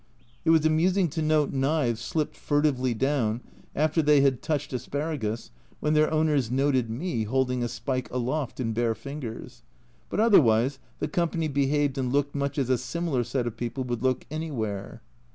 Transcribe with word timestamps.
It 0.43 0.49
was 0.49 0.65
amusing 0.65 1.09
to 1.09 1.21
note 1.21 1.53
knives 1.53 2.01
slipped 2.01 2.35
furtively 2.35 2.95
down 2.95 3.41
after 3.75 4.01
they 4.01 4.21
had 4.21 4.41
touched 4.41 4.73
asparagus 4.73 5.51
when 5.79 5.93
their 5.93 6.11
owners 6.11 6.49
noted 6.49 6.89
me 6.89 7.25
holding 7.25 7.61
a 7.61 7.67
spike 7.67 8.09
aloft 8.09 8.59
in 8.59 8.73
bare 8.73 8.95
fingers 8.95 9.61
but 10.09 10.19
otherwise 10.19 10.79
the 10.97 11.07
company 11.07 11.47
behaved 11.47 11.99
and 11.99 12.11
looked 12.11 12.33
much 12.33 12.57
as 12.57 12.71
a 12.71 12.79
similar 12.79 13.23
set 13.23 13.45
of 13.45 13.57
people 13.57 13.83
would 13.83 14.01
look 14.01 14.25
anywhere. 14.31 15.03